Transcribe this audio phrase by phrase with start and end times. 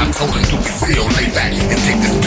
[0.00, 2.17] I told him to be real, lay back and take this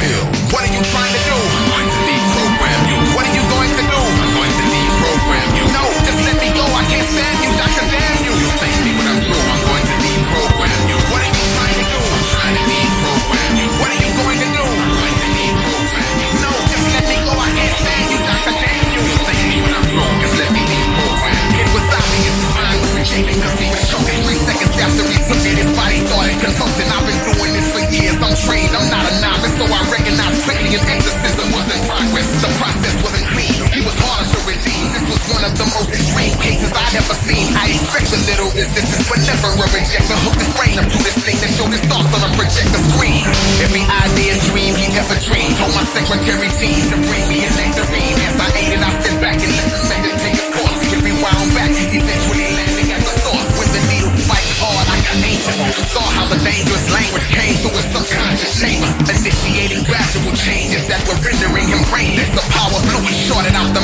[39.51, 40.79] murmur, reject the hook, this rain.
[40.79, 43.23] I'm through this thing to show this thoughts so i project the screen.
[43.63, 45.55] Every idea, dream he ever dreamed.
[45.59, 48.17] Told my secretary team to bring me a nectarine.
[48.27, 50.79] As I ate it, I sit back and let the method take its course.
[50.91, 53.49] Get rewound back, eventually landing at the source.
[53.59, 55.57] When the needle spiked hard, I got anxious.
[55.91, 58.89] Saw how the dangerous language came through his subconscious chamber.
[59.11, 62.29] Initiating gradual changes that were rendering him brainless.
[62.31, 63.80] The power blew and shorted out the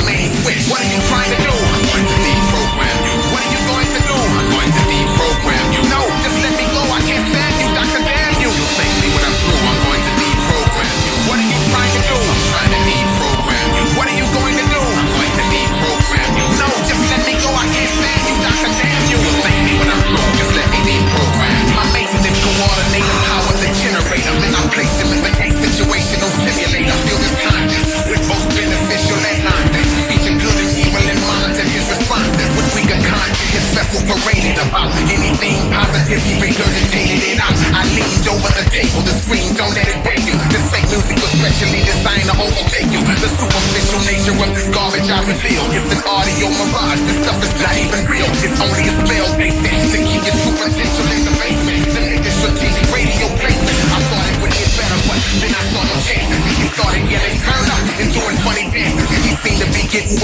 [34.70, 34.88] pop.
[35.08, 39.00] Anything positively regurgitated and I I leaned over the table.
[39.06, 40.36] The screen, don't let it break you.
[40.50, 43.00] This fake music, was specially designed to overtake you.
[43.06, 45.64] The superficial nature of this garbage I reveal.
[45.72, 47.02] It's an audio mirage.
[47.06, 48.30] This stuff is not even real.
[48.44, 51.82] It's only a spell they sent to keep your true potential in the basement.
[51.94, 53.78] The niggas strategic radio placement.
[53.94, 56.42] I thought it would get better, but then I saw no chances.
[56.58, 57.37] He started yelling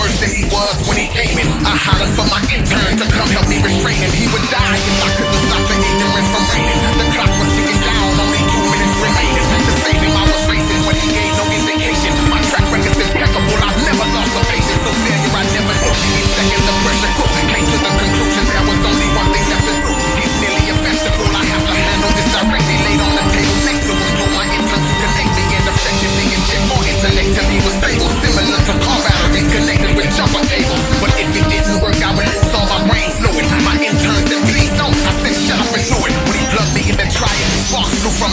[0.05, 1.49] worse than he was when he came in.
[1.65, 4.13] I hollered for my intern to come help me restrain him.
[4.13, 5.04] He would die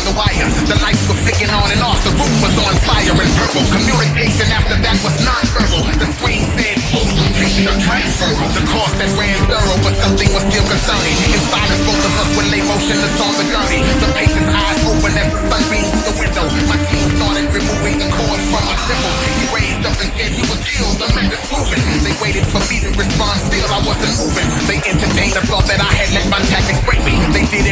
[0.05, 0.47] the wire.
[0.65, 3.65] The lights were flicking on and off, the room was on fire and purple.
[3.69, 5.81] Communication after that was non-verbal.
[6.01, 8.49] The screen said, full completion of transferal.
[8.57, 11.15] The course that ran thorough, but something was still concerning.
[11.33, 13.81] Inside of both of us when lay motionless on the gurney.
[14.01, 16.45] The patient's eyes open as the sun through the window.
[16.65, 19.15] My team started removing the cord from my cripple.
[19.37, 21.81] He raised up and said he was ill, the man is moving.
[22.01, 24.49] They waited for me to respond, still I wasn't moving.
[24.65, 27.13] They entertained the thought that I had let my tactics break me.
[27.31, 27.70] They did it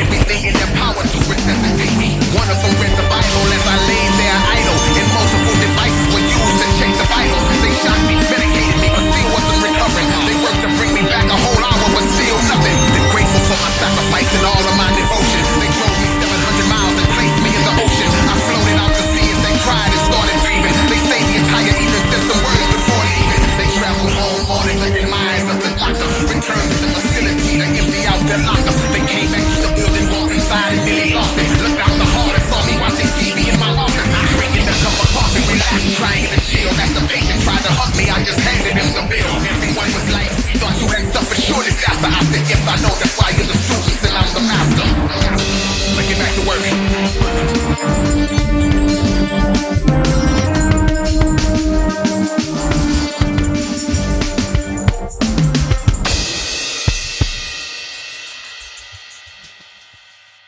[42.82, 43.09] know